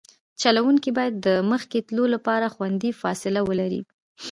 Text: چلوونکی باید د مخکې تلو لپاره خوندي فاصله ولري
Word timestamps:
چلوونکی 0.41 0.91
باید 0.97 1.15
د 1.27 1.27
مخکې 1.51 1.79
تلو 1.87 2.05
لپاره 2.13 2.45
خوندي 2.55 2.91
فاصله 3.01 3.39
ولري 3.49 3.81